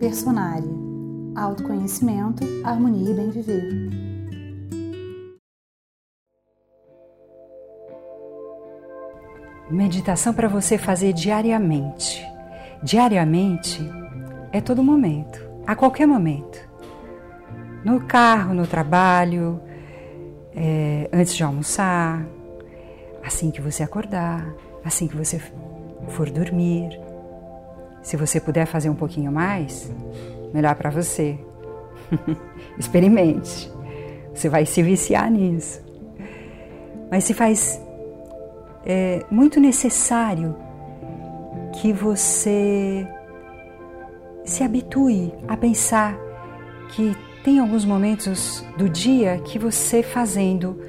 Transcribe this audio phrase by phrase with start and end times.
[0.00, 0.70] Personária.
[1.36, 3.68] Autoconhecimento, harmonia e bem viver.
[9.70, 12.26] Meditação para você fazer diariamente.
[12.82, 13.78] Diariamente
[14.50, 16.58] é todo momento, a qualquer momento.
[17.84, 19.60] No carro, no trabalho,
[20.56, 22.26] é, antes de almoçar,
[23.22, 24.50] assim que você acordar,
[24.82, 25.38] assim que você
[26.08, 27.09] for dormir.
[28.02, 29.90] Se você puder fazer um pouquinho mais,
[30.52, 31.38] melhor para você.
[32.78, 33.70] Experimente.
[34.34, 35.82] Você vai se viciar nisso.
[37.10, 37.80] Mas se faz
[38.84, 40.56] é muito necessário
[41.80, 43.06] que você
[44.44, 46.18] se habitue a pensar
[46.90, 47.14] que
[47.44, 50.80] tem alguns momentos do dia que você fazendo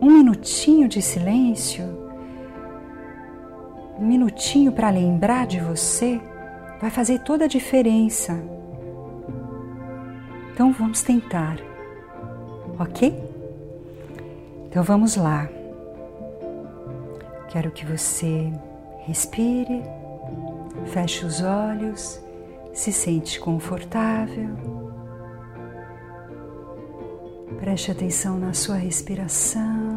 [0.00, 1.84] um minutinho de silêncio,
[3.98, 6.20] um minutinho para lembrar de você,
[6.84, 8.38] vai fazer toda a diferença.
[10.52, 11.56] Então vamos tentar,
[12.78, 13.18] ok?
[14.66, 15.48] Então vamos lá.
[17.48, 18.52] Quero que você
[19.06, 19.82] respire,
[20.88, 22.20] feche os olhos,
[22.74, 24.50] se sente confortável.
[27.60, 29.93] Preste atenção na sua respiração.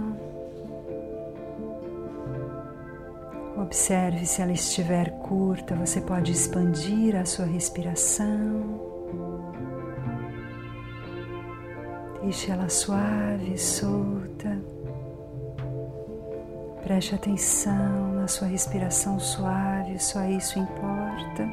[3.58, 8.80] Observe se ela estiver curta, você pode expandir a sua respiração.
[12.22, 14.62] Deixe ela suave, solta.
[16.84, 21.50] Preste atenção na sua respiração suave, só isso importa.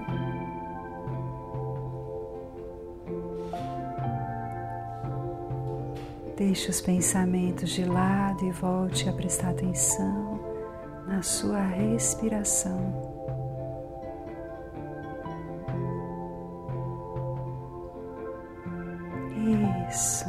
[6.36, 10.44] Deixe os pensamentos de lado e volte a prestar atenção
[11.06, 13.14] na sua respiração.
[19.91, 20.24] Isso.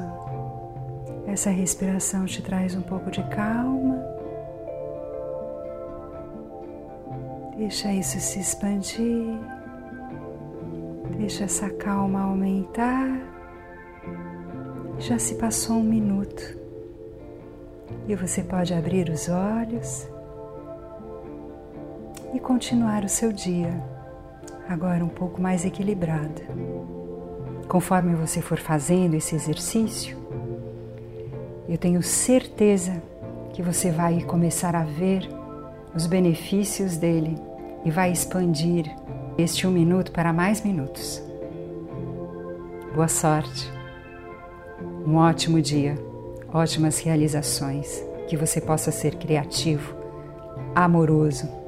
[1.26, 4.04] Essa respiração te traz um pouco de calma.
[7.58, 9.40] Deixa isso se expandir.
[11.18, 13.08] Deixa essa calma aumentar.
[15.00, 16.58] Já se passou um minuto
[18.08, 20.08] e você pode abrir os olhos
[22.36, 23.82] e continuar o seu dia,
[24.68, 26.42] agora um pouco mais equilibrado.
[27.66, 30.18] Conforme você for fazendo esse exercício,
[31.70, 33.02] eu tenho certeza
[33.54, 35.30] que você vai começar a ver
[35.96, 37.38] os benefícios dele
[37.86, 38.94] e vai expandir
[39.38, 41.24] este um minuto para mais minutos.
[42.94, 43.72] Boa sorte,
[45.08, 45.96] um ótimo dia,
[46.54, 49.96] ótimas realizações, que você possa ser criativo,
[50.76, 51.65] amoroso.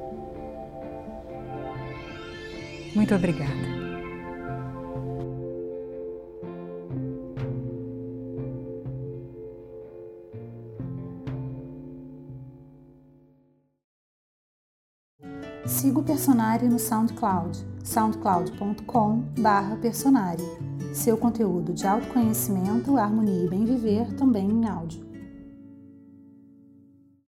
[2.98, 3.54] Muito obrigada.
[15.64, 20.42] Siga o Personari no SoundCloud, soundcloud.com/personari.
[20.92, 25.07] Seu conteúdo de autoconhecimento, harmonia e bem viver também em áudio.